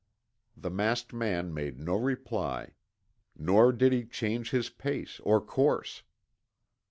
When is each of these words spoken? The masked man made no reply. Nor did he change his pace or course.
The 0.57 0.71
masked 0.71 1.13
man 1.13 1.53
made 1.53 1.79
no 1.79 1.95
reply. 1.95 2.73
Nor 3.37 3.71
did 3.71 3.93
he 3.93 4.03
change 4.03 4.49
his 4.49 4.67
pace 4.67 5.19
or 5.19 5.39
course. 5.39 6.01